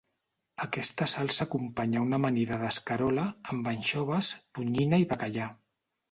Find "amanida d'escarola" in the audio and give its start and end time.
2.21-3.25